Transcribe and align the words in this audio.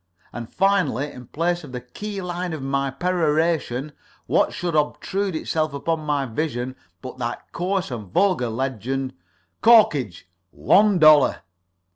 And, 0.33 0.51
finally, 0.51 1.11
in 1.11 1.27
place 1.27 1.63
of 1.63 1.73
the 1.73 1.79
key 1.79 2.23
line 2.23 2.53
of 2.53 2.63
my 2.63 2.89
peroration, 2.89 3.91
what 4.25 4.51
should 4.51 4.75
obtrude 4.75 5.35
itself 5.35 5.75
upon 5.75 5.99
my 5.99 6.25
vision 6.25 6.75
but 7.03 7.19
that 7.19 7.51
coarse 7.51 7.91
and 7.91 8.07
vulgar 8.11 8.49
legend: 8.49 9.13
Corkage, 9.61 10.25
one 10.49 10.97
dollar. 10.97 11.43